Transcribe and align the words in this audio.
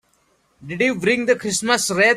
Did 0.65 0.79
you 0.81 0.95
bring 0.95 1.25
the 1.27 1.35
Christmas 1.35 1.91
wreath? 1.91 2.09